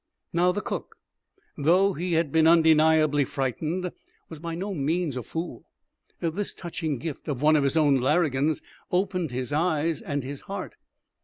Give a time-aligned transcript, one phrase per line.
[0.33, 0.95] Now, the cook,
[1.55, 3.91] though he had been undeniably frightened,
[4.29, 5.65] was by no means a fool.
[6.19, 10.73] This touching gift of one of his own larrigans opened his eyes and his heart.